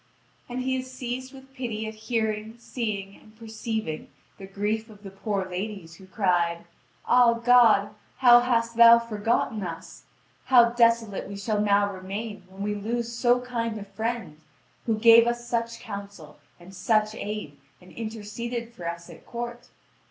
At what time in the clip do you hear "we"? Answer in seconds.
11.27-11.37, 12.63-12.73